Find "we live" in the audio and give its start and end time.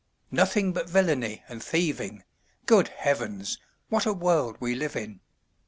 4.59-4.95